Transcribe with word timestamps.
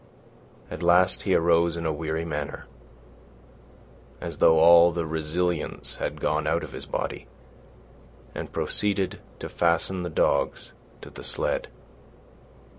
At 0.71 0.81
last 0.81 1.21
he 1.21 1.35
arose 1.35 1.77
in 1.77 1.85
a 1.85 1.93
weary 1.93 2.25
manner, 2.25 2.65
as 4.19 4.39
though 4.39 4.57
all 4.57 4.91
the 4.91 5.05
resilience 5.05 5.97
had 5.97 6.19
gone 6.19 6.47
out 6.47 6.63
of 6.63 6.71
his 6.71 6.87
body, 6.87 7.27
and 8.33 8.51
proceeded 8.51 9.19
to 9.37 9.47
fasten 9.47 10.01
the 10.01 10.09
dogs 10.09 10.73
to 11.01 11.11
the 11.11 11.23
sled. 11.23 11.67